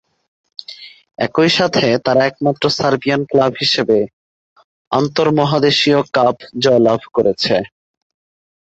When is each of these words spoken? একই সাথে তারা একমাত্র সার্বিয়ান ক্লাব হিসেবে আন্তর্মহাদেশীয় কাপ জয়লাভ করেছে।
একই 1.19 1.49
সাথে 1.57 1.85
তারা 2.05 2.21
একমাত্র 2.25 2.63
সার্বিয়ান 2.69 3.21
ক্লাব 3.25 3.53
হিসেবে 3.61 3.97
আন্তর্মহাদেশীয় 4.91 5.99
কাপ 6.15 6.37
জয়লাভ 6.63 7.01
করেছে। 7.15 7.55